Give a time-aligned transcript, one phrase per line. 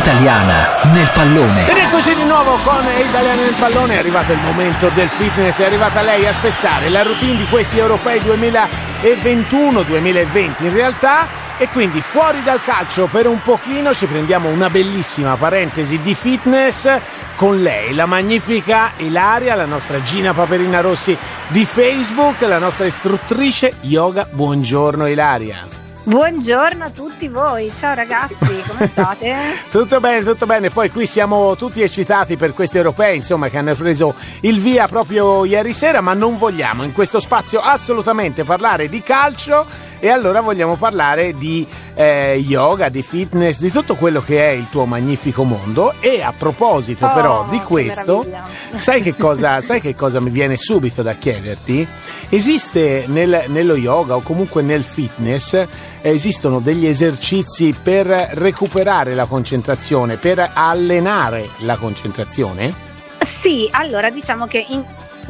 [0.00, 1.68] Italiana nel pallone.
[1.68, 5.66] Ed eccoci di nuovo con Italiana nel pallone, è arrivato il momento del fitness, è
[5.66, 11.28] arrivata lei a spezzare la routine di questi europei 2021-2020 in realtà
[11.58, 16.90] e quindi fuori dal calcio per un pochino ci prendiamo una bellissima parentesi di fitness
[17.36, 21.14] con lei, la magnifica Ilaria, la nostra Gina Paperina Rossi
[21.48, 24.26] di Facebook, la nostra istruttrice yoga.
[24.30, 25.79] Buongiorno Ilaria.
[26.10, 29.32] Buongiorno a tutti voi, ciao ragazzi, come state?
[29.70, 33.76] tutto bene, tutto bene, poi qui siamo tutti eccitati per questi europei, insomma, che hanno
[33.76, 39.00] preso il via proprio ieri sera, ma non vogliamo in questo spazio assolutamente parlare di
[39.04, 39.64] calcio
[40.00, 44.66] e allora vogliamo parlare di eh, yoga, di fitness, di tutto quello che è il
[44.70, 45.94] tuo magnifico mondo.
[46.00, 48.26] E a proposito, oh, però, di questo,
[48.74, 51.86] sai che, cosa, sai che, cosa, mi viene subito da chiederti?
[52.30, 55.66] Esiste nel, nello yoga o comunque nel fitness
[56.00, 62.88] esistono degli esercizi per recuperare la concentrazione, per allenare la concentrazione?
[63.42, 64.82] Sì, allora diciamo che in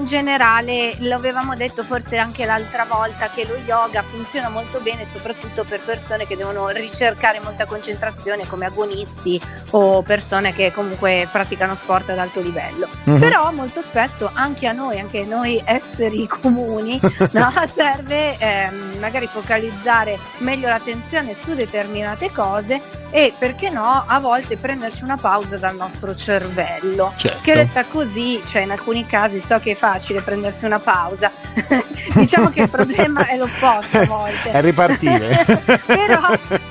[0.06, 5.64] generale lo avevamo detto forse anche l'altra volta che lo yoga funziona molto bene soprattutto
[5.64, 9.40] per persone che devono ricercare molta concentrazione come agonisti
[9.70, 12.88] o persone che comunque praticano sport ad alto livello.
[13.08, 13.20] Mm-hmm.
[13.20, 17.00] Però molto spesso anche a noi, anche a noi esseri comuni,
[17.32, 24.56] no, serve ehm, magari focalizzare meglio l'attenzione su determinate cose e perché no a volte
[24.56, 27.12] prenderci una pausa dal nostro cervello.
[27.16, 27.40] Certo.
[27.42, 31.30] Che detta così, cioè in alcuni casi so che fa facile prendersi una pausa.
[32.14, 34.52] diciamo che il problema è l'opposto a volte.
[34.52, 35.44] È ripartire.
[35.86, 36.20] però,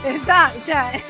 [0.03, 1.01] esatto, cioè,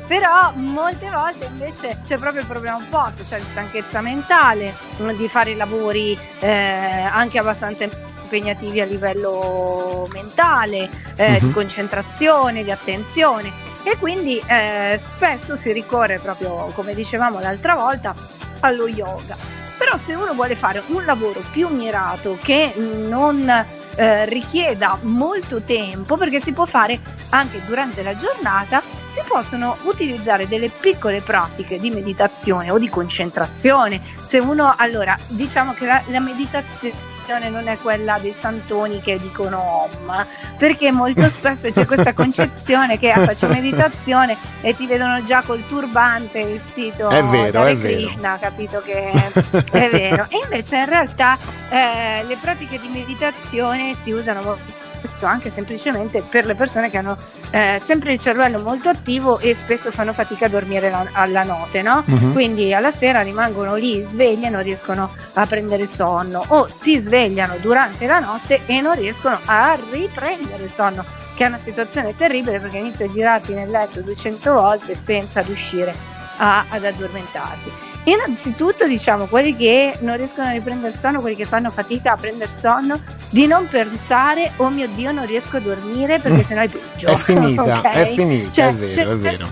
[0.06, 4.74] però molte volte invece c'è proprio il problema opposto, cioè la stanchezza mentale,
[5.14, 7.84] di fare i lavori eh, anche abbastanza
[8.28, 11.38] impegnativi a livello mentale, eh, uh-huh.
[11.38, 11.52] di mhm.
[11.52, 13.50] concentrazione, di attenzione
[13.82, 18.14] e quindi eh, spesso si ricorre proprio come dicevamo l'altra volta
[18.60, 19.36] allo yoga
[19.78, 23.48] però se uno vuole fare un lavoro più mirato che non
[23.94, 26.98] eh, richieda molto tempo, perché si può fare
[27.30, 28.82] anche durante la giornata,
[29.14, 34.02] si possono utilizzare delle piccole pratiche di meditazione o di concentrazione.
[34.26, 39.18] Se uno, allora, diciamo che la, la meditazione meditazione non è quella dei santoni che
[39.20, 45.22] dicono om, perché molto spesso c'è questa concezione che ah, faccio meditazione e ti vedono
[45.24, 48.38] già col turbante vestito è vero, è Krishna, vero.
[48.40, 50.26] capito che è vero.
[50.28, 51.36] E invece in realtà
[51.68, 56.98] eh, le pratiche di meditazione si usano molto questo anche semplicemente per le persone che
[56.98, 57.16] hanno
[57.50, 61.82] eh, sempre il cervello molto attivo e spesso fanno fatica a dormire la, alla notte,
[61.82, 62.04] no?
[62.06, 62.32] Uh-huh.
[62.32, 67.56] Quindi alla sera rimangono lì svegli e non riescono a prendere sonno o si svegliano
[67.60, 71.04] durante la notte e non riescono a riprendere il sonno,
[71.34, 75.94] che è una situazione terribile perché inizia a girarti nel letto 200 volte senza riuscire
[76.38, 77.87] a, ad addormentarti.
[78.04, 82.50] Innanzitutto diciamo quelli che non riescono a riprendere sonno, quelli che fanno fatica a prendere
[82.58, 83.00] sonno,
[83.30, 87.06] di non pensare oh mio Dio non riesco a dormire perché sennò è peggio.
[87.08, 87.92] È finita, okay?
[87.92, 89.48] è finita, cioè, è vero, cioè, è vero.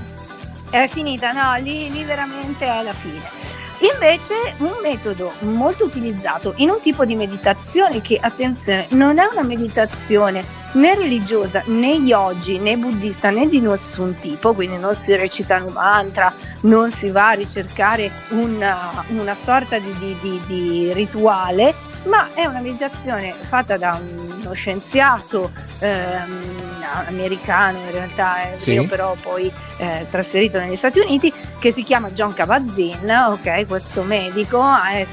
[0.71, 3.46] È finita, no, lì, lì veramente è la fine.
[3.81, 9.43] Invece un metodo molto utilizzato in un tipo di meditazione che, attenzione, non è una
[9.43, 15.69] meditazione né religiosa né yogi né buddista né di nessun tipo, quindi non si recitano
[15.69, 16.33] mantra,
[16.63, 21.75] non si va a ricercare una, una sorta di, di, di, di, rituale,
[22.07, 25.51] ma è una meditazione fatta da uno scienziato
[25.81, 26.75] ehm,
[27.07, 28.87] americano, in realtà è sì.
[28.87, 34.63] però poi eh, trasferito negli Stati Uniti, che si chiama John Kabat-Zinn, ok, questo medico
[34.65, 35.07] è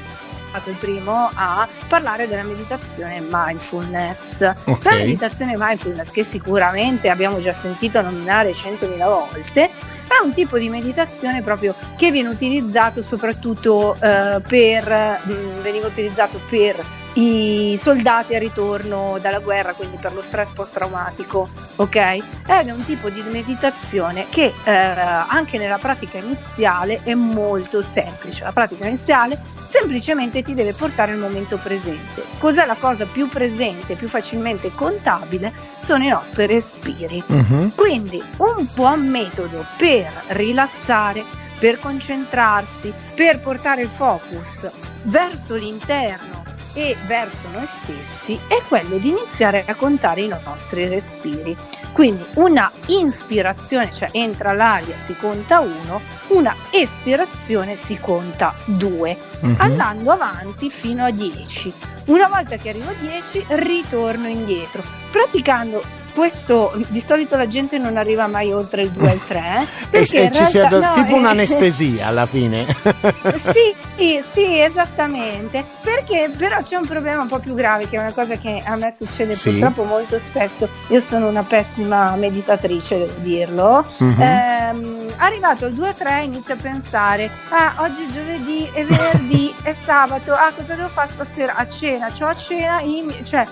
[0.48, 4.40] stato il primo a parlare della meditazione mindfulness.
[4.64, 4.98] Okay.
[4.98, 9.70] La meditazione mindfulness, che sicuramente abbiamo già sentito nominare 100.000 volte,
[10.20, 16.40] è un tipo di meditazione proprio che viene utilizzato soprattutto eh, per, mm, veniva utilizzato
[16.48, 21.96] per i soldati al ritorno dalla guerra, quindi per lo stress post-traumatico, ok?
[21.96, 28.42] Ed è un tipo di meditazione che eh, anche nella pratica iniziale è molto semplice.
[28.42, 29.40] La pratica iniziale
[29.74, 32.22] semplicemente ti deve portare al momento presente.
[32.38, 35.52] Cos'è la cosa più presente, più facilmente contabile?
[35.82, 37.20] Sono i nostri respiri.
[37.26, 37.72] Uh-huh.
[37.74, 41.24] Quindi un buon metodo per rilassare,
[41.58, 44.70] per concentrarsi, per portare il focus
[45.02, 46.33] verso l'interno
[46.74, 51.56] e verso noi stessi è quello di iniziare a contare i nostri respiri.
[51.92, 59.54] Quindi una inspirazione, cioè entra l'aria, si conta 1, una espirazione si conta 2, uh-huh.
[59.58, 61.72] Andando avanti fino a 10.
[62.06, 65.82] Una volta che arrivo a 10 ritorno indietro, praticando
[66.14, 69.98] questo di solito la gente non arriva mai oltre il 2 e il 3 eh,
[69.98, 72.64] e, e ci sia no, tipo eh, un'anestesia alla fine.
[73.54, 75.64] Sì, sì, sì, esattamente.
[75.82, 78.76] Perché però c'è un problema un po' più grave che è una cosa che a
[78.76, 79.50] me succede sì.
[79.50, 80.68] purtroppo molto spesso.
[80.88, 83.86] Io sono una pessima meditatrice devo dirlo.
[84.02, 84.20] Mm-hmm.
[84.70, 90.32] Ehm, arrivato il 2-3 inizio a pensare ah oggi è giovedì è venerdì è sabato
[90.32, 92.80] ah cosa devo fare stasera a cena c'ho a cena
[93.22, 93.46] cioè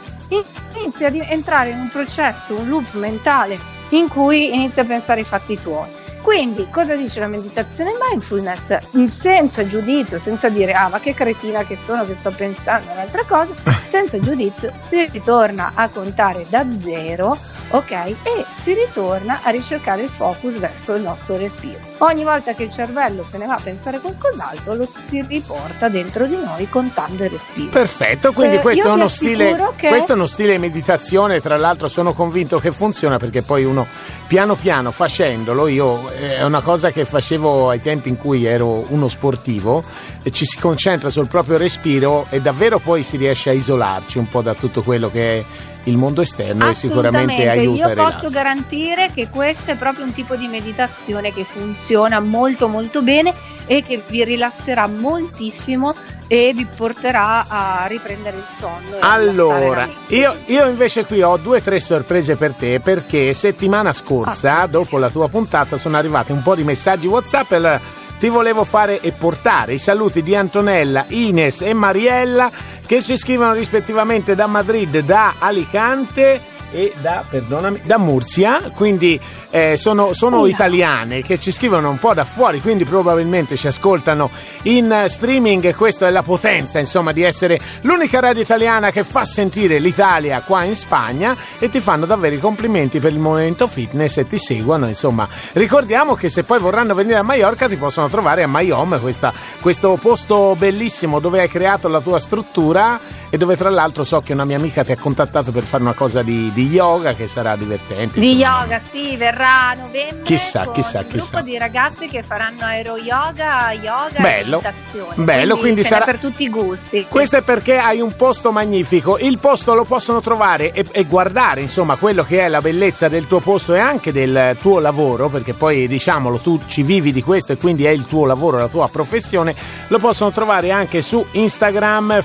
[0.74, 3.58] inizia ad entrare in un processo, un loop mentale
[3.90, 6.00] in cui inizia a pensare ai fatti tuoi.
[6.22, 8.78] Quindi, cosa dice la meditazione mindfulness?
[9.10, 13.24] Senza giudizio, senza dire ah ma che cretina che sono che sto pensando a un'altra
[13.26, 13.52] cosa,
[13.90, 17.36] senza giudizio si ritorna a contare da zero
[17.72, 17.90] ok?
[17.90, 18.16] E
[18.62, 21.78] si ritorna a ricercare il focus verso il nostro respiro.
[21.98, 26.26] Ogni volta che il cervello se ne va a pensare qualcos'altro, lo si riporta dentro
[26.26, 27.70] di noi contando il respiro.
[27.70, 29.88] Perfetto, quindi eh, questo, è uno stile, che...
[29.88, 33.86] questo è uno stile meditazione, tra l'altro sono convinto che funziona perché poi uno
[34.26, 38.84] piano piano facendolo, io eh, è una cosa che facevo ai tempi in cui ero
[38.88, 39.82] uno sportivo,
[40.30, 44.40] ci si concentra sul proprio respiro e davvero poi si riesce a isolarci un po'
[44.40, 45.44] da tutto quello che è
[45.84, 50.37] il mondo esterno e sicuramente aiuta Io posso garantire che questo è proprio un tipo
[50.37, 53.34] di meditazione che funziona molto molto bene
[53.67, 55.94] e che vi rilasserà moltissimo
[56.26, 58.96] e vi porterà a riprendere il sonno.
[59.00, 64.61] Allora, io, io, invece qui ho due o tre sorprese per te perché settimana scorsa,
[64.61, 64.67] ah.
[64.67, 67.52] dopo la tua puntata, sono arrivati un po' di messaggi WhatsApp.
[67.52, 67.81] Allora
[68.22, 72.52] ti volevo fare e portare i saluti di Antonella, Ines e Mariella
[72.86, 79.20] che ci scrivono rispettivamente da Madrid, da Alicante e da, perdonami, da Murcia, quindi
[79.50, 84.30] eh, sono, sono italiane che ci scrivono un po' da fuori, quindi probabilmente ci ascoltano
[84.62, 89.78] in streaming questa è la potenza, insomma, di essere l'unica radio italiana che fa sentire
[89.78, 94.26] l'Italia qua in Spagna e ti fanno davvero i complimenti per il momento fitness e
[94.26, 95.28] ti seguono, insomma.
[95.52, 99.98] Ricordiamo che se poi vorranno venire a Mallorca ti possono trovare a Mayom, questa, questo
[100.00, 104.44] posto bellissimo dove hai creato la tua struttura e dove tra l'altro so che una
[104.44, 108.20] mia amica ti ha contattato per fare una cosa di, di yoga che sarà divertente.
[108.20, 108.61] Di insomma.
[108.61, 110.20] yoga, sì, verrà a novembre.
[110.23, 111.31] Chissà, chissà, un chissà.
[111.31, 115.25] gruppo di ragazzi che faranno aero yoga, yoga bello, e meditazione.
[115.25, 117.06] Bello, quindi, quindi sarà per tutti i gusti.
[117.08, 119.17] Questo è perché hai un posto magnifico.
[119.17, 123.26] Il posto lo possono trovare e, e guardare, insomma, quello che è la bellezza del
[123.26, 127.52] tuo posto e anche del tuo lavoro, perché poi diciamolo, tu ci vivi di questo
[127.52, 129.55] e quindi è il tuo lavoro, la tua professione.
[129.88, 132.20] Lo possono trovare anche su Instagram,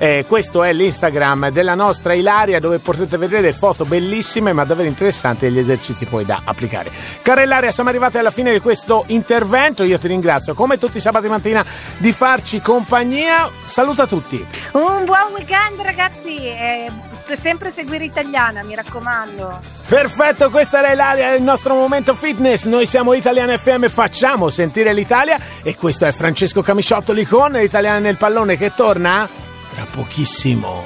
[0.00, 5.46] Eh, questo è l'Instagram della nostra Ilaria dove potete vedere foto bellissime ma davvero interessanti
[5.46, 6.90] e gli esercizi poi da applicare.
[7.22, 9.82] Cara Ilaria, siamo arrivati alla fine di questo intervento.
[9.82, 11.64] Io ti ringrazio come tutti i sabati mattina
[11.96, 13.50] di farci compagnia.
[13.64, 14.44] Saluta tutti.
[14.72, 16.36] Un buon weekend ragazzi.
[16.46, 19.60] Eh, sempre seguire italiana, mi raccomando.
[19.86, 22.64] Perfetto, questa era Ilaria, il nostro momento fitness.
[22.64, 28.16] Noi siamo Italiana FM, facciamo sentire l'Italia e questo è Francesco Camisciottoli con l'Italiana nel
[28.16, 29.28] pallone che torna
[29.74, 30.84] tra pochissimo.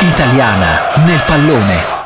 [0.00, 2.01] Italiana nel pallone.